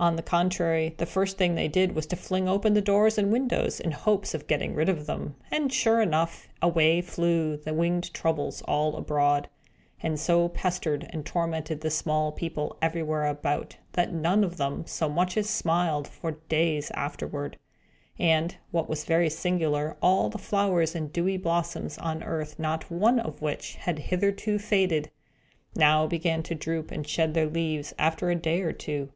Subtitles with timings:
[0.00, 3.16] On the contrary, the first thing that they did was to fling open the doors
[3.16, 7.72] and windows, in hopes of getting rid of them; and, sure enough, away flew the
[7.72, 9.48] winged Troubles all abroad,
[10.02, 15.08] and so pestered and tormented the small people, everywhere about, that none of them so
[15.08, 17.56] much as smiled for many days afterward.
[18.18, 23.20] And, what was very singular, all the flowers and dewy blossoms on earth not one
[23.20, 25.12] of which had hitherto faded,
[25.76, 29.12] now began to droop and shed their leaves, after a day or two.